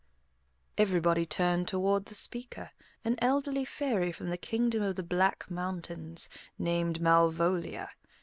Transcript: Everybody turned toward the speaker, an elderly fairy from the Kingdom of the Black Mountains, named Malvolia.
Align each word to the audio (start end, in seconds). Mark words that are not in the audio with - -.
Everybody 0.79 1.27
turned 1.27 1.67
toward 1.67 2.05
the 2.07 2.15
speaker, 2.15 2.71
an 3.05 3.17
elderly 3.21 3.63
fairy 3.63 4.11
from 4.11 4.31
the 4.31 4.35
Kingdom 4.37 4.81
of 4.81 4.95
the 4.95 5.03
Black 5.03 5.51
Mountains, 5.51 6.27
named 6.57 6.99
Malvolia. 6.99 7.87